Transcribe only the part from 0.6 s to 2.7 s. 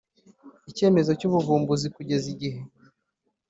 icyemezo cy ubuvumbuzi kugeza igihe